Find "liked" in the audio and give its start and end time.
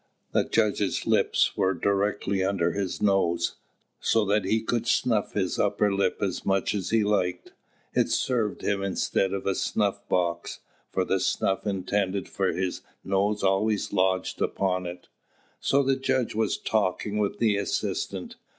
7.03-7.51